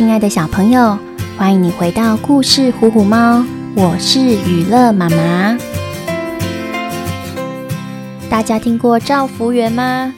[0.00, 0.98] 亲爱的小朋友，
[1.36, 3.40] 欢迎你回到故事《虎虎猫》，
[3.76, 5.58] 我是娱乐妈妈。
[8.30, 10.14] 大家听过照服员吗？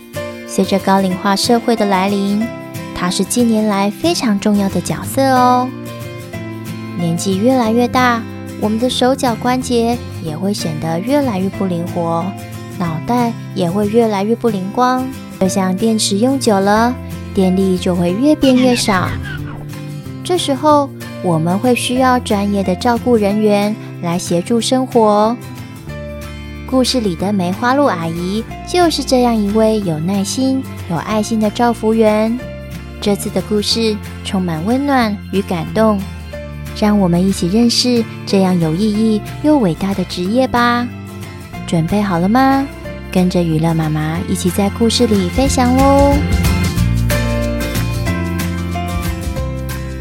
[0.46, 2.46] 随着高龄化社会的来临，
[2.95, 5.68] 它是近年来非常重要的角色哦。
[6.96, 8.23] 年纪越来越大，
[8.61, 12.25] 我们的手脚关节也会显得越来越不灵活，
[12.79, 15.05] 脑袋也会越来越不灵光，
[15.41, 16.94] 就像电池用久了，
[17.35, 19.08] 电力就会越变越少。
[20.32, 20.89] 这时候，
[21.22, 25.36] 我们会需要专业的照顾人员来协助生活。
[26.67, 32.34] 故事里的梅花鹿阿姨就是这样一位有耐心、有爱心的照服员。
[32.98, 36.00] 这次的故事充满温暖与感动。
[36.80, 40.89] 让我们一起认识这样有意义又伟大的职业吧！
[41.67, 42.67] 准备好了吗？
[43.12, 46.14] 跟着娱乐妈妈一起在故事里飞翔喽！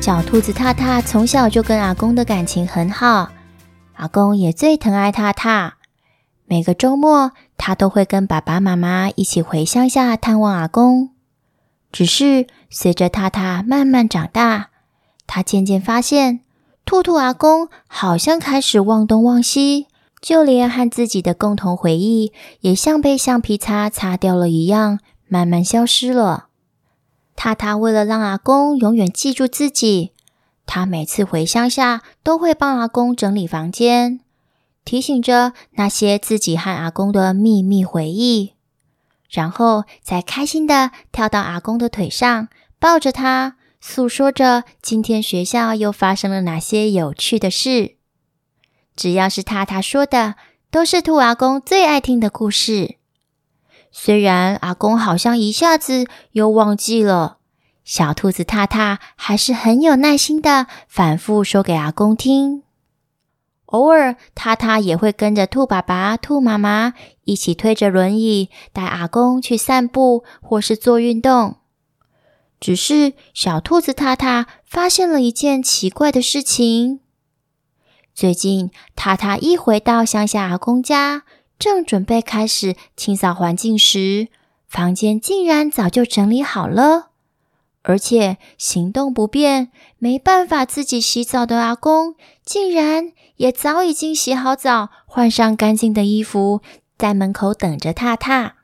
[0.02, 3.30] 小兔子踏踏从小就跟阿公的感情很好，
[3.94, 5.76] 阿公也最疼爱踏踏。
[6.46, 11.12] 每个周末，他都会跟爸爸妈妈一起回乡下探望阿公。
[11.92, 14.70] 只是随着踏踏慢慢长大，
[15.28, 16.40] 他渐渐发现。
[16.84, 19.86] 兔兔阿公好像开始忘东忘西，
[20.20, 26.48] 就连和自己的共同回忆也像被橡皮擦擦掉了一样，慢慢消失了。
[27.42, 30.11] 獭獭为了让阿公永远记住自己，
[30.67, 34.20] 他每次回乡下都会帮阿公整理房间，
[34.86, 38.53] 提醒着那些自己和阿公的秘密回忆，
[39.28, 42.47] 然后再开心的跳到阿公的腿上，
[42.78, 43.56] 抱着他。
[43.80, 47.95] 诉说着今天学校又发生了哪些有趣的事。
[48.95, 50.36] 只要是獭獭说的，
[50.69, 52.97] 都是兔阿公最爱听的故事。
[53.92, 57.38] 虽然阿公好像一下子又忘记了，
[57.84, 62.63] 小兔子獭獭还是很有耐心的反复说给阿公听。
[63.66, 66.94] 偶尔，獭獭也会跟着兔爸爸、兔妈妈
[67.24, 71.57] 一起推着轮椅带阿公去散步或是做运动。
[72.59, 77.00] 只是小兔子獭獭发现了一件奇怪的事情。
[78.13, 81.24] 最近，獭獭一回到乡下阿公家，
[81.62, 84.30] 正准备开始清扫环境时，
[84.68, 87.10] 房间竟然早就整理好了，
[87.84, 96.62] 而且行动不便、没办法自己洗澡的阿公，竟然也早已经洗好澡，换上干净的衣服，
[96.98, 98.56] 在门口等着踏踏。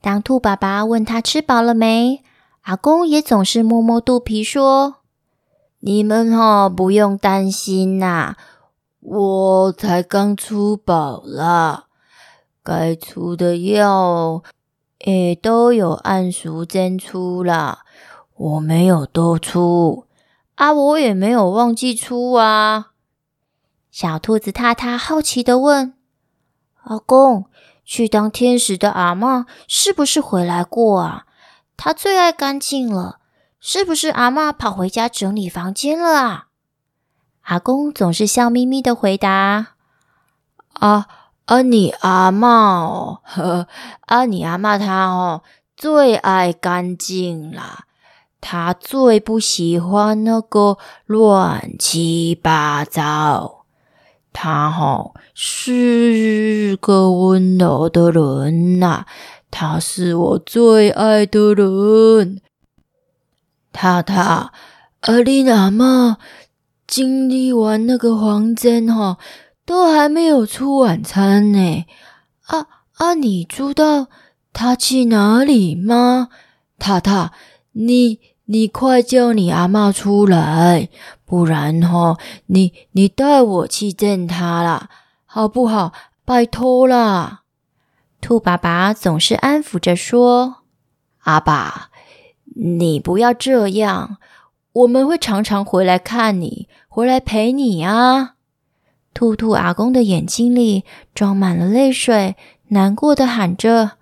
[0.00, 2.24] 当兔爸爸问他吃饱了没？
[2.62, 4.96] 阿公也总是摸摸肚皮说
[5.78, 8.34] ：“你们哈不用担心呐，
[8.98, 11.85] 我才刚出饱啦，
[12.66, 14.42] 该出的药
[14.98, 17.84] 也都有按时间出啦，
[18.34, 20.06] 我没有多出
[20.56, 22.90] 啊，我也没有忘记出啊。”
[23.92, 25.94] 小兔子獭獭好奇地问
[26.82, 27.44] ：“阿公，
[27.84, 31.26] 去当天使的阿妈是不是回来过啊？”
[31.78, 33.20] 他最爱干净了，
[33.60, 36.46] 是不是阿妈跑回家整理房间了啊？
[37.42, 39.74] 阿公总是笑眯眯的回答
[40.74, 41.06] ：“啊
[41.46, 43.66] 啊，你阿嬷哦，呵，
[44.06, 45.42] 啊，你阿嬷她哦，
[45.76, 47.86] 最爱干净啦，
[48.40, 53.64] 她最不喜欢那个乱七八糟。
[54.32, 59.06] 她哦，是个温柔的人呐。”
[59.48, 62.42] 他是我最爱的人，
[63.72, 64.48] 獭獭，
[65.00, 66.16] 阿丽阿嬷
[66.86, 69.16] 经历完那个房间哈，
[69.66, 71.84] 都还没有出晚餐呢。
[72.46, 74.06] 啊啊，你知道
[74.52, 76.28] 他去哪里吗？
[76.78, 77.32] 塔塔，
[77.72, 80.88] 你你快叫你阿妈出来，
[81.24, 82.16] 不然哈，
[82.46, 84.88] 你你带我去见他啦，
[85.26, 85.92] 好不好？
[86.24, 87.42] 拜托啦。
[88.20, 90.56] 兔爸爸总是安抚着说
[91.24, 91.90] ：“阿爸，
[92.54, 94.16] 你不要这样，
[94.72, 98.34] 我们会常常回来看你，回来陪你啊。”
[99.16, 100.84] 兔兔阿公的眼睛里
[101.14, 102.36] 装满了泪水，
[102.68, 103.92] 难过的喊着：“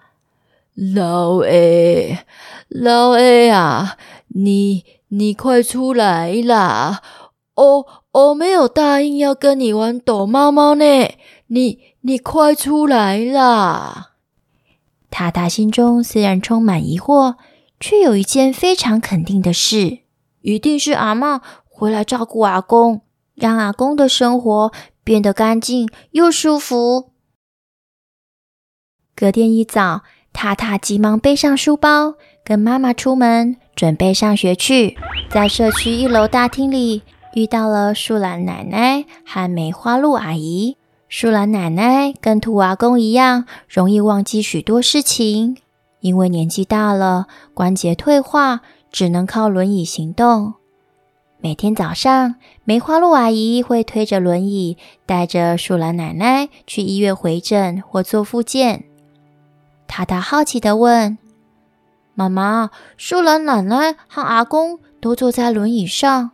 [0.74, 2.18] 老二，
[2.68, 3.96] 老二啊，
[4.26, 7.00] 你你快出来啦！
[7.54, 10.84] 我我没有答应要跟你玩躲猫猫呢，
[11.46, 14.14] 你你快出来啦！”
[15.12, 17.36] 塔塔心中虽然充满疑惑，
[17.78, 19.98] 却有一件非常肯定的事：
[20.40, 21.40] 一定是阿嬷
[21.70, 23.02] 回来照顾阿公，
[23.36, 24.72] 让阿公的生活
[25.04, 27.10] 变得干净又舒服。
[29.14, 30.02] 隔天一早，
[30.32, 34.96] 塔塔急忙背上书包，跟妈妈出门准备上学去，
[35.30, 37.02] 在社区一楼大厅里
[37.34, 40.76] 遇到了树懒奶奶和梅花鹿阿姨。
[41.08, 45.56] 树懒奶奶跟兔阿公一样，容易忘记许多事情，
[46.00, 50.54] 因为年纪大了，关节退化，只能靠轮椅行动。
[51.44, 58.84] 每天早上，梅花鹿阿姨会推着轮椅，带着树懒奶奶去医院回诊或做复健。
[59.86, 61.18] 塔塔好奇地问
[62.16, 66.30] ：“妈妈，树懒奶奶和阿公都坐在轮椅上，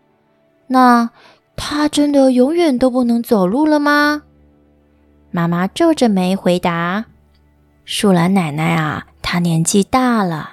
[0.68, 1.10] 那
[1.56, 4.22] 他真的永远都不能走路了吗？”
[5.32, 7.06] 妈妈皱着眉回答
[7.84, 10.50] ：“树懒奶奶啊，她年纪大了，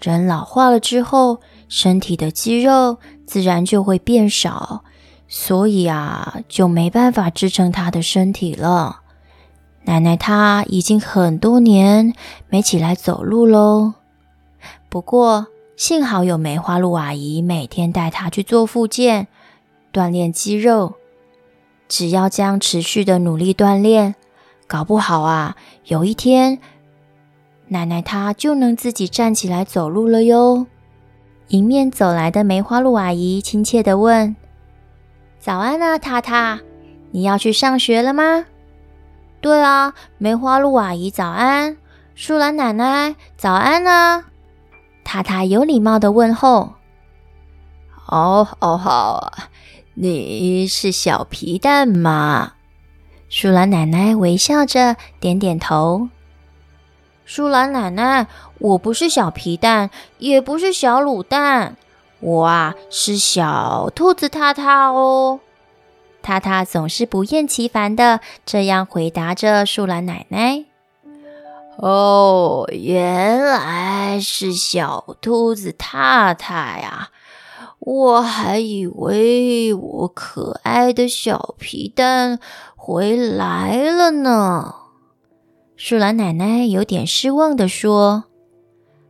[0.00, 1.38] 人老化了之后，
[1.72, 4.84] 身体的肌肉。”自然就会变少，
[5.26, 9.00] 所以啊，就没办法支撑他的身体了。
[9.84, 12.12] 奶奶她已经很多年
[12.50, 13.94] 没起来走路喽。
[14.90, 19.28] 不过幸好有梅花鹿阿姨每天带她去做复健，
[19.90, 20.96] 锻炼肌肉。
[21.88, 24.14] 只要这样持续的努力锻炼，
[24.66, 26.58] 搞不好啊，有一天
[27.68, 30.66] 奶奶她就能自己站起来走路了哟。
[31.52, 34.34] 迎面走来的梅花鹿阿姨亲切地问
[35.38, 36.58] ：“早安啊，塔塔，
[37.10, 38.46] 你要去上学了吗
[39.42, 41.76] ？”“对啊，梅花鹿阿姨早安，
[42.14, 44.24] 树懒奶奶早安啊！”
[45.04, 46.72] 塔塔有礼貌地问候。
[48.08, 49.34] “哦哦好，
[49.92, 52.54] 你是小皮蛋吗？”
[53.28, 56.08] 树懒奶奶微笑着点点头。
[57.34, 58.26] 树懒奶奶，
[58.58, 59.88] 我不是小皮蛋，
[60.18, 61.78] 也不是小卤蛋，
[62.20, 65.40] 我啊是小兔子塔塔哦。
[66.20, 70.66] 塔塔总是不厌其烦地这样回答着树懒奶奶。
[71.78, 77.08] 哦，原来是小兔子塔塔呀，
[77.78, 82.38] 我还以为我可爱的小皮蛋
[82.76, 84.74] 回来了呢。
[85.84, 88.26] 树懒奶奶有点失望地说：“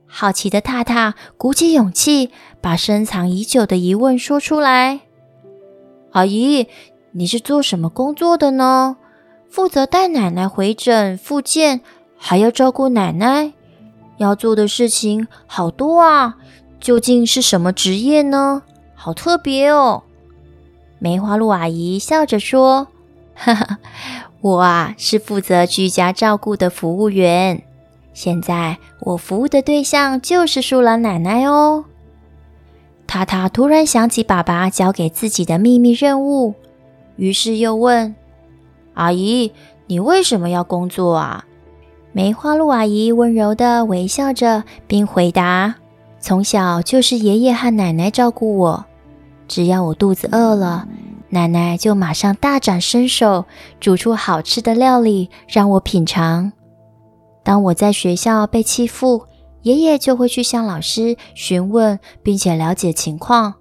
[0.08, 2.30] 好奇的塔塔鼓起勇气，
[2.62, 5.00] 把深藏已久的疑问说出来。
[6.12, 6.68] 阿姨，
[7.10, 8.96] 你是做什么工作的呢？
[9.50, 11.82] 负责带奶奶回诊复健，
[12.16, 13.52] 还要照顾奶奶，
[14.16, 16.38] 要做的事情好多啊！
[16.80, 18.62] 究竟是什么职业呢？
[18.94, 20.04] 好特别哦！”
[20.98, 22.88] 梅花鹿阿姨笑着说
[23.36, 23.78] ：“哈哈。”
[24.42, 27.62] 我啊，是负责居家照顾的服务员。
[28.12, 31.84] 现在我服务的对象就是树懒奶奶哦。
[33.06, 36.54] 塔塔突然想起爸爸交给自己的秘密任务，
[37.14, 38.16] 于是又问
[38.94, 39.52] ：“阿姨，
[39.86, 41.44] 你为什么要工作啊？”
[42.10, 45.76] 梅花鹿阿姨温柔地微笑着，并回答
[46.18, 48.84] ：“从小就是爷爷和奶奶照顾我，
[49.46, 50.88] 只要我肚子饿了。”
[51.32, 53.46] 奶奶就马上大展身手，
[53.80, 56.52] 煮出好吃的料理让我品尝。
[57.42, 59.24] 当我在学校被欺负，
[59.62, 63.54] 爷爷就会去向老师询问，并且了解情况。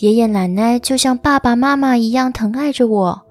[0.00, 3.22] 爷爷奶奶就像爸爸妈妈一样疼爱着我。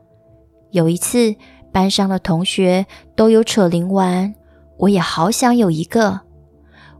[0.71, 1.35] 有一次，
[1.73, 4.33] 班上的同学都有扯铃玩，
[4.77, 6.21] 我也好想有一个。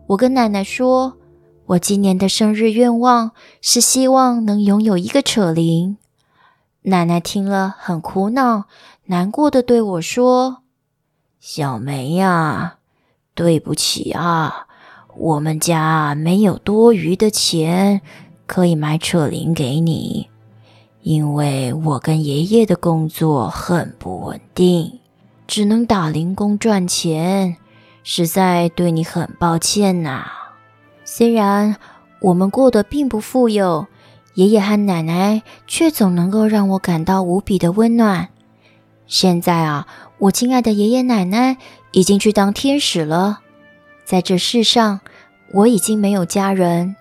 [0.07, 1.13] 我跟奶奶说，
[1.67, 5.95] 我今年的生日愿望是希望能拥有一个扯铃。
[6.83, 8.63] 奶奶听了很苦恼，
[9.07, 10.63] 难过的对我说
[11.41, 12.77] ：“小梅呀，
[13.35, 14.67] 对不起啊，
[15.17, 17.99] 我们家没有多余的钱
[18.47, 20.29] 可以买扯铃给你，
[21.01, 25.01] 因为我跟爷爷的工作很不稳定，
[25.47, 27.57] 只能打零工赚钱，
[28.03, 30.25] 实在对你很抱歉呐。
[31.03, 31.75] 虽然
[32.21, 33.87] 我们过得并不富有。”
[34.39, 38.29] 爷爷和奶奶却总能够让我感到无比的温暖。
[39.05, 39.85] 现在啊，
[40.17, 41.57] 我亲爱的爷爷奶奶
[41.91, 43.41] 已经去当天使了。
[44.05, 45.01] 在这世上，
[45.51, 46.95] 我已经没有家人。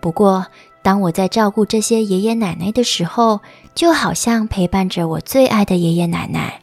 [0.00, 0.46] 不过，
[0.80, 3.40] 当我在照顾这些爷爷奶奶的时候，
[3.74, 6.62] 就好像陪伴着我最爱的爷爷奶奶。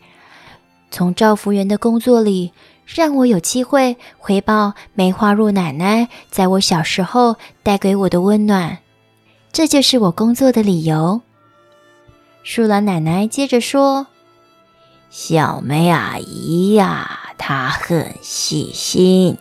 [0.90, 2.52] 从照服员的工作里，
[2.88, 8.80] 让我有机会回报梅花鹿奶奶在我小时候带给我的温暖。
[9.56, 11.22] 这就是我工作的理由。
[12.44, 14.08] 树懒奶奶接着说
[15.10, 19.38] ：“小梅阿姨呀，她很细心，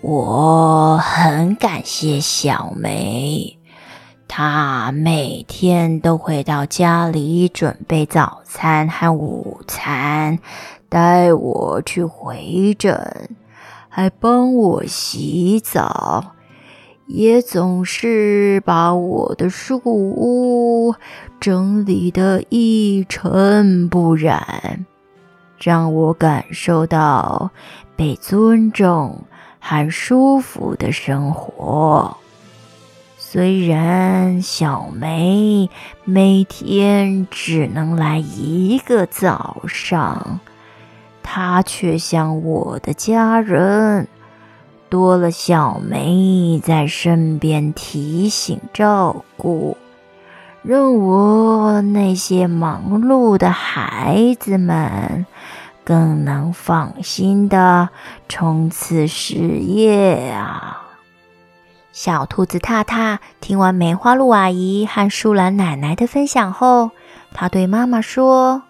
[0.00, 3.58] 我很感谢小梅。
[4.26, 10.38] 她每天都会到家里准备早餐和午餐，
[10.88, 13.28] 带我去回诊，
[13.90, 16.32] 还帮我洗澡。”
[17.06, 20.94] 也总是把我的树屋
[21.38, 24.86] 整理得一尘不染，
[25.58, 27.50] 让我感受到
[27.94, 29.24] 被尊重
[29.60, 32.16] 和舒服的生活。
[33.18, 35.68] 虽然小梅
[36.04, 40.40] 每天只能来一个早上，
[41.22, 44.08] 她却像我的家人。
[44.94, 49.76] 多了小梅在身边提醒照顾，
[50.62, 55.26] 让我那些忙碌的孩子们
[55.82, 57.88] 更能放心的
[58.28, 60.92] 冲刺事业啊！
[61.90, 66.92] 小兔子踏踏听完梅花鹿阿姨和树懒奶奶的分享后，
[67.32, 68.62] 她对妈妈说：“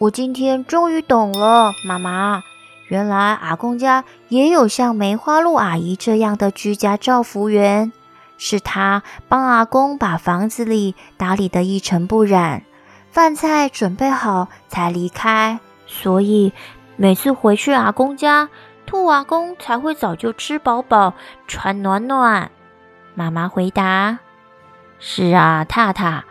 [0.00, 2.42] 我今天终于懂了，妈妈。”
[2.88, 7.92] 原来阿公家也有像梅花鹿阿姨这样的居家照服员，
[8.38, 12.62] 是她帮阿公把房子里打理得一尘不染，
[13.10, 15.60] 饭菜准备好才离开。
[15.86, 16.52] 所以
[16.96, 18.48] 每次回去阿公家，
[18.86, 21.12] 兔阿公才会早就吃饱饱、
[21.46, 22.50] 穿暖暖。
[23.14, 24.18] 妈妈回答
[24.98, 26.24] ：“是啊，踏踏，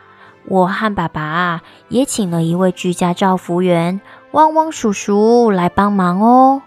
[0.46, 4.02] 我和爸爸也请了一位居家照服员。”
[4.38, 6.62] 汪汪叔叔来帮忙哦！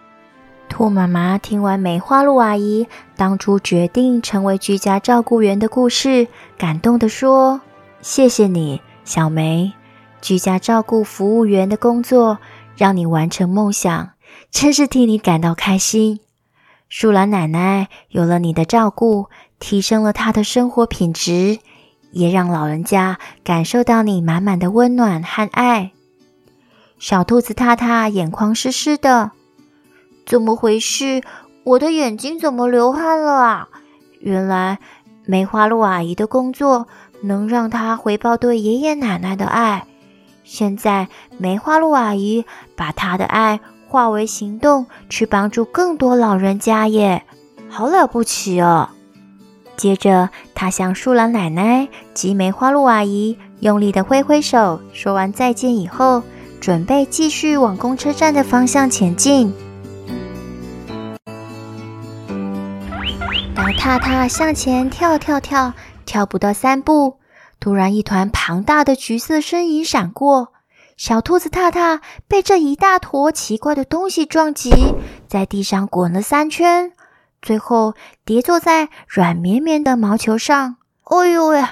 [0.68, 6.26] 兔妈妈听完梅花鹿阿姨当初决定成为居家照顾员的故事，
[6.58, 7.60] 感动地说
[8.02, 9.72] ：“谢谢你，小梅，
[10.20, 12.38] 居家照顾服务员的工作
[12.74, 14.10] 让你完成梦想，
[14.50, 16.18] 真是替你感到开心。
[16.88, 19.28] 树懒奶奶有了你的照顾，
[19.60, 21.60] 提升了她的生活品质，
[22.10, 25.92] 也让老人家感受到你满满的温暖和爱。”
[27.00, 29.30] 小兔子踏踏眼眶湿湿的，
[30.26, 31.22] 怎么回事？
[31.64, 33.68] 我的眼睛怎么流汗了啊？
[34.20, 34.78] 原来
[35.24, 36.86] 梅花鹿阿姨的工作
[37.22, 39.86] 能让她回报对爷爷奶奶的爱。
[40.44, 42.44] 现在梅花鹿阿姨
[42.76, 47.24] 把她的爱化为行动，去帮助更多老人家耶，
[47.70, 48.90] 好了不起哦！
[49.74, 56.22] 接着，她向树懒奶奶及梅花鹿阿姨用力的挥挥手，说完再见以后。
[56.60, 59.52] 准备继续往公车站的方向前进。
[63.54, 65.72] 当踏踏向前跳跳跳，
[66.04, 67.18] 跳不到三步，
[67.58, 70.52] 突然一团庞大的橘色身影闪过，
[70.96, 74.70] 小兔子踏踏被这一大坨奇怪的东西撞击，
[75.28, 76.92] 在地上滚了三圈，
[77.40, 80.76] 最后跌坐在软绵绵的毛球上。
[81.04, 81.64] 哎呦喂，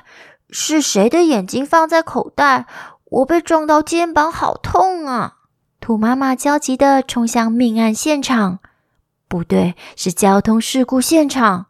[0.50, 2.66] 是谁的眼睛放在口袋？
[3.10, 5.36] 我被撞到肩膀，好痛啊！
[5.80, 8.58] 兔妈妈焦急地冲向命案现场，
[9.28, 11.66] 不对，是交通事故现场。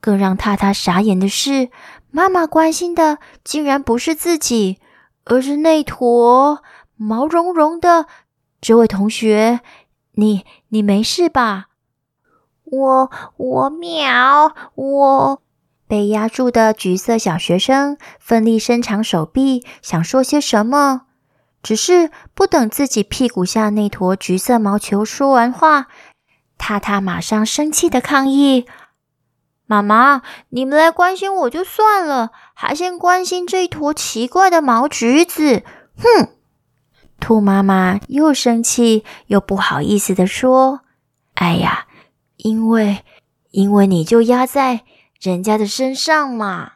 [0.00, 1.70] 更让踏踏傻眼的是，
[2.10, 4.80] 妈妈关心的竟然不是自己，
[5.24, 6.62] 而是那坨
[6.96, 8.06] 毛茸茸的。
[8.60, 9.60] 这位同学，
[10.12, 11.66] 你你没事吧？
[12.64, 15.42] 我我喵我。
[15.92, 21.02] 被压住的橘色小学生奋力伸长手臂，想说些什么，
[21.62, 25.88] 只是不等自己屁股下那坨橘色毛球说完话，
[26.56, 28.64] 踏踏马上生气的抗议
[29.68, 35.62] ：“妈妈，你们来关心我就算了，还先关心这一坨奇怪的毛橘子！”
[36.02, 36.30] 哼！
[37.20, 40.80] 兔妈妈又生气又不好意思的说
[41.36, 41.86] ：“哎呀，
[42.38, 43.04] 因为
[43.50, 44.84] 因为你就压在。”
[45.22, 46.72] 人家的身上嘛，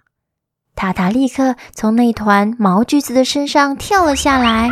[0.76, 4.70] 塔塔立刻从那团毛橘子的身上跳了下来。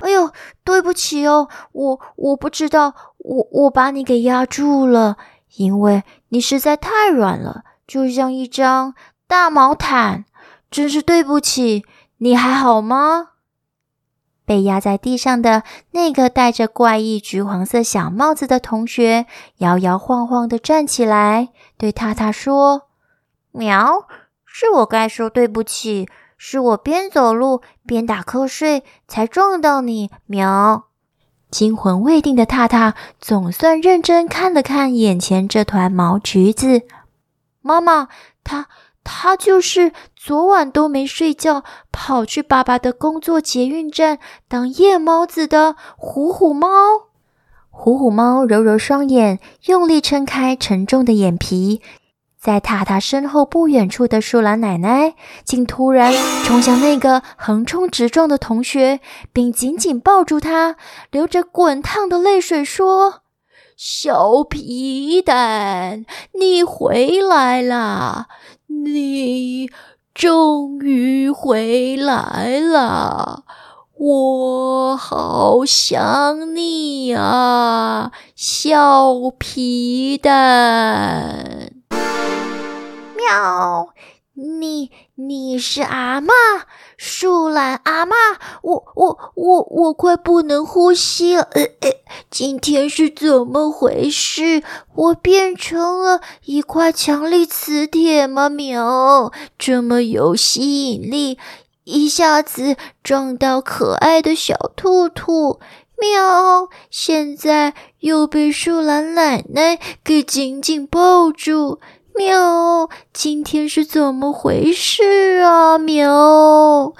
[0.00, 0.32] 哎呦，
[0.64, 5.18] 对不起哦，我我不知道，我我把你给压住了，
[5.56, 8.94] 因为你实在太软了，就像一张
[9.26, 10.24] 大毛毯，
[10.70, 11.84] 真是对不起。
[12.16, 13.32] 你还好吗？
[14.48, 19.26] 被压在地上的那个戴着怪异橘黄色小帽子的同学，
[19.58, 22.88] 摇摇晃晃地站起来，对踏踏说
[23.52, 24.06] ：“喵，
[24.46, 30.86] 是我该说对不起，是我边走路边打瞌睡才撞到你。”喵。
[31.50, 36.84] 惊魂未定的踏踏总算认真看了看眼前这团毛橘子。
[37.60, 38.08] 妈妈，
[38.42, 38.68] 他。
[39.10, 46.68] 他就是昨晚都没睡觉，跑去爸爸的工作捷运站当夜猫子的虎虎猫。
[47.70, 51.80] 虎虎猫揉揉双眼，用力撑开沉重的眼皮，
[52.38, 56.12] 在塔塔身后不远处的树懒奶奶竟突然
[56.44, 59.00] 冲向那个横冲直撞的同学，
[59.32, 60.76] 并紧紧抱住他，
[61.10, 63.22] 流着滚烫的泪水说
[63.74, 66.04] ：“小皮蛋，
[66.38, 68.26] 你回来啦！
[68.84, 69.70] 你
[70.14, 73.44] 终于回来了，
[73.96, 81.72] 我好想你啊，小皮蛋。
[83.16, 83.88] 喵。
[84.40, 86.30] 你你是阿嬷，
[86.96, 88.14] 树懒阿嬷，
[88.62, 91.90] 我我我我快不能呼吸了，呃呃，
[92.30, 94.62] 今天是怎么回事？
[94.94, 98.48] 我变成了一块强力磁铁吗？
[98.48, 101.36] 喵，这么有吸引力，
[101.82, 105.58] 一下子撞到可爱的小兔兔，
[106.00, 111.80] 喵，现在又被树懒奶奶给紧紧抱住。
[112.18, 115.78] 喵，今天是怎么回事啊？
[115.78, 116.92] 喵！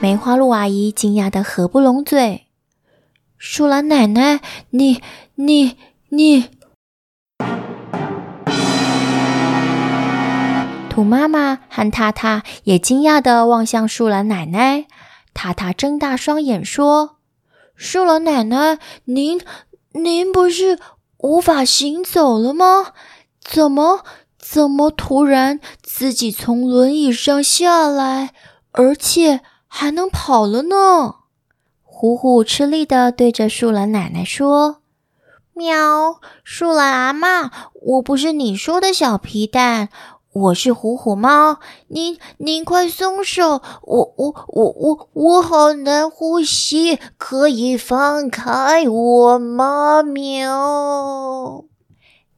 [0.00, 2.46] 梅花鹿阿姨惊讶的合不拢嘴。
[3.36, 5.02] 树懒奶奶，你、
[5.34, 5.76] 你、
[6.08, 6.48] 你……
[10.88, 14.86] 兔妈妈和塔塔也惊讶的望向树懒奶奶。
[15.34, 17.16] 塔塔睁大双眼说
[17.76, 19.42] ：“树懒奶奶，您、
[19.92, 20.78] 您不是……”
[21.24, 22.92] 无法行走了吗？
[23.40, 24.04] 怎么
[24.38, 28.34] 怎么突然自己从轮椅上下来，
[28.72, 31.14] 而且还能跑了呢？
[31.82, 34.82] 虎虎吃力的对着树懒奶奶说
[35.56, 39.88] ：“喵，树懒阿妈，我不是你说的小皮蛋。”
[40.34, 50.02] 我是虎虎猫，您您快松手，我我我我我好难呼吸，可以放开我吗？
[50.02, 51.64] 喵！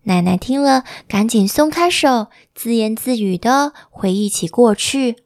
[0.03, 5.17] 奶奶听了，赶紧松开手，自言自语的回忆起过去。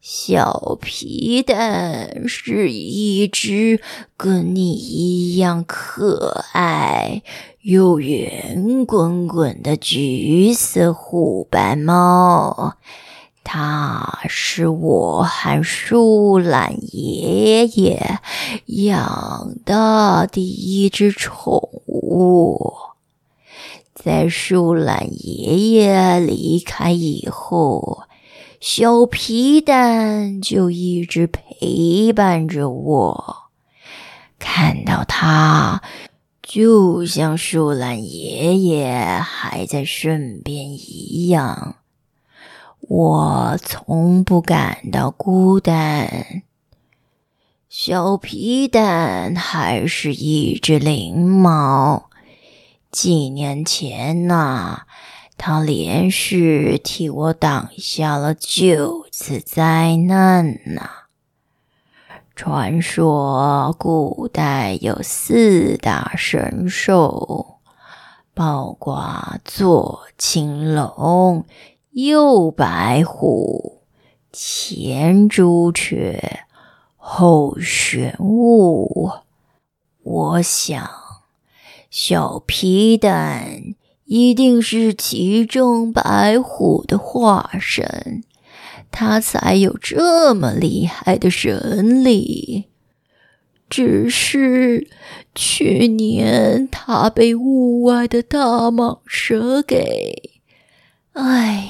[0.00, 3.80] 小皮蛋是一只
[4.16, 7.22] 跟你一样可爱
[7.68, 12.76] 又圆滚滚的橘色虎斑猫。
[13.42, 18.20] 它是我和树懒爷爷
[18.66, 21.54] 养的第一只宠
[21.88, 22.76] 物。
[23.94, 28.02] 在树懒爷爷离开以后，
[28.60, 33.36] 小皮蛋就一直陪伴着我，
[34.38, 35.82] 看到它，
[36.48, 41.74] 就像树懒爷爷还在身边一样，
[42.82, 46.44] 我从不感到孤单。
[47.68, 52.10] 小皮蛋还是一只灵猫，
[52.92, 54.82] 几年前呢。
[55.36, 61.05] 他连续替我挡下了九次灾难呢。
[62.36, 67.60] 传说古代有四大神兽，
[68.34, 71.46] 包括左青龙、
[71.92, 73.80] 右白虎、
[74.30, 76.40] 前朱雀、
[76.98, 79.10] 后玄武。
[80.02, 80.90] 我想，
[81.90, 83.74] 小皮蛋。
[84.08, 88.22] 一定是其中白虎的化身，
[88.98, 92.64] 他才有这么厉害的神力。
[93.68, 94.88] 只是
[95.34, 100.40] 去年他被屋外的大蟒蛇给……
[101.12, 101.68] 唉，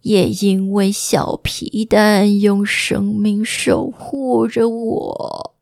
[0.00, 5.54] 也因为小皮蛋用生命守护着我。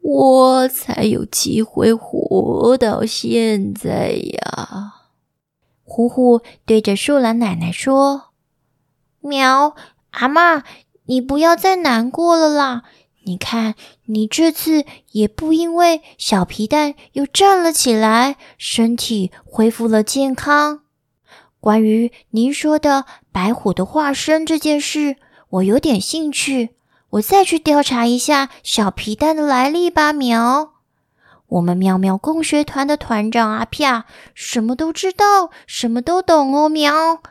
[0.00, 4.94] 我才有机会活到现在呀！
[5.82, 8.25] 虎虎对着树懒奶奶说
[9.26, 9.74] ：“喵，
[10.12, 10.62] 阿嬷，
[11.04, 12.82] 你不要再难过了啦！
[13.24, 13.74] 你看，
[14.06, 20.80] 你这次也不因为小皮蛋又站了起来，身体恢复了健康。
[21.60, 25.16] 关于您说的白虎的化身这件事，
[25.50, 26.70] 我有点兴趣。”
[27.10, 30.72] 我再去调查一下小皮蛋的来历吧，喵！
[31.46, 34.02] 我们喵喵共学团的团长阿飘
[34.34, 37.22] 什么都知道，什么都懂哦，喵！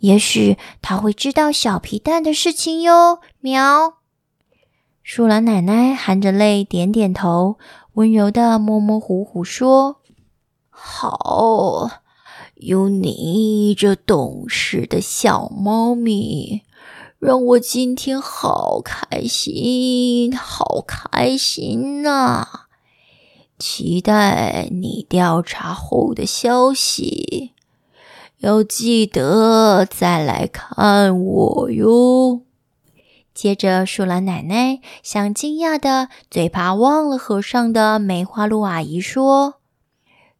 [0.00, 3.94] 也许他会知道小皮蛋的事情哟，喵！
[5.02, 7.58] 树懒奶奶含着泪点点头，
[7.94, 10.00] 温柔的摸摸虎虎说
[10.68, 11.90] ：“好，
[12.54, 16.62] 有你这懂事的小猫咪。”
[17.20, 22.46] 让我今天好开心，好开心呐！
[23.58, 27.52] 期待你调查后的消息，
[28.40, 32.40] 要记得再来看我哟。
[33.34, 39.56] 接着，树懒奶奶向惊讶的、嘴巴忘了合上的梅花鹿阿姨说：“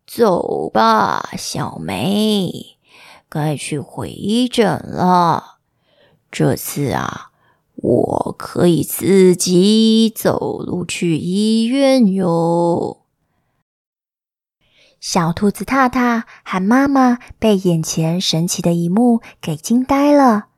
[0.07, 2.79] 走吧，小梅，
[3.29, 5.59] 该去回诊了。
[6.31, 7.31] 这次啊，
[7.77, 12.99] 我可以自己走路去医院哟。”
[15.01, 20.49] 小兔子踏踏和妈妈被眼前神奇的一幕给惊呆了。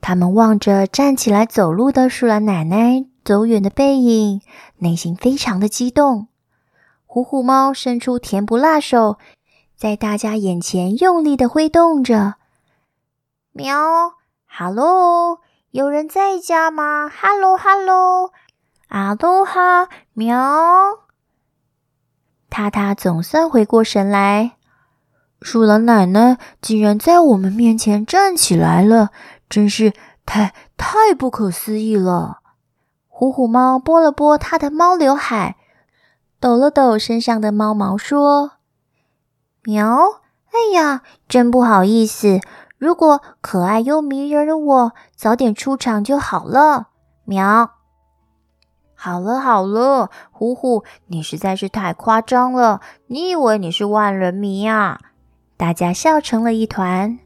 [0.00, 4.40] 他们望着站起来走路的树懒奶奶走远的背影，
[4.78, 6.26] 内心非常的激动。
[7.06, 9.18] 虎虎猫伸出甜不辣手，
[9.76, 12.36] 在大家眼前用力的挥动着。
[13.52, 14.14] 喵，
[14.46, 17.08] 哈喽，有人在家吗？
[17.08, 18.30] 哈喽，哈喽，
[18.88, 21.11] 阿罗哈，喵。
[22.52, 24.58] 獭獭总算回过神来，
[25.40, 29.08] 树懒奶奶竟然在我们面前站起来了。
[29.48, 29.94] 真是
[30.26, 32.40] 太太不可思议了！
[33.08, 35.56] 虎虎猫拨了拨它的猫刘海，
[36.38, 38.52] 抖了抖身上的猫毛，说
[39.64, 40.20] ：“喵，
[40.52, 42.38] 哎呀，真不好意思。
[42.76, 46.88] 如果可爱又迷人的我早点出场就好了。”
[47.24, 47.81] 喵。
[49.04, 52.80] 好了好了，虎虎，你实在是太夸张了。
[53.08, 55.00] 你以为你是万人迷啊？
[55.56, 57.18] 大家笑成了一团。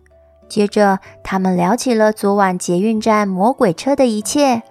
[0.48, 4.62] 接着，他们聊起了昨晚捷运站魔鬼车的一切。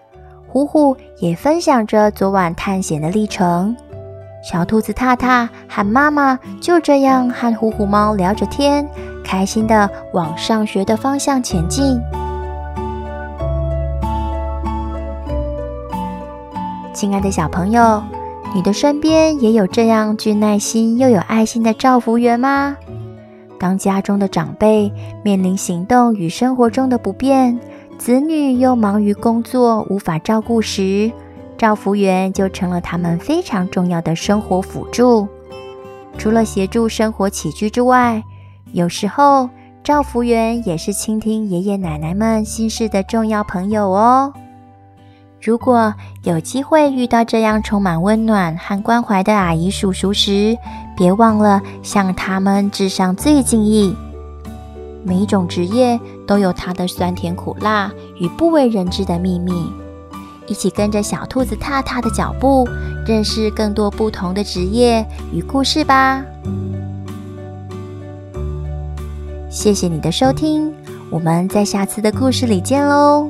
[0.47, 3.77] 虎虎也分享着昨晚探险的历程。
[4.43, 8.89] 小兔子踏踏和妈妈就这样和虎虎猫聊着天，
[9.23, 12.01] 开心地往上学的方向前进。
[16.95, 18.01] 亲爱的小朋友，
[18.53, 22.77] 你的身边也有这样具耐心又有爱心的照服员吗？
[23.59, 24.89] 当家中的长辈
[25.21, 27.59] 面临行动与生活中的不便，
[27.97, 31.11] 子女又忙于工作无法照顾时，
[31.57, 35.27] 照服员就成了他们非常重要的生活辅助。
[36.17, 38.23] 除了协助生活起居之外，
[38.71, 39.49] 有时候
[39.83, 44.31] 照服员也是倾听爷爷奶奶们心事的重要朋友哦。
[45.45, 50.57] 如果有机会遇到这样充满温暖和关怀的阿姨叔叔时，
[50.97, 53.95] 别忘了向他们致上最敬意。
[55.03, 59.71] 每一种职业都有它的酸甜苦辣与不为人知的秘密。
[60.47, 62.67] 一起跟着小兔子踏踏的脚步，
[63.05, 66.25] 认识更多不同的职业与故事吧。
[69.47, 70.73] 谢谢你的收听，
[71.11, 73.29] 我们在下次的故事里见喽。